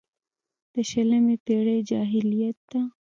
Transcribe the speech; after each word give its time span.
د 0.73 0.75
شلمې 0.89 1.35
پېړۍ 1.45 1.79
جاهلیت 1.89 2.57
ده. 2.71 2.81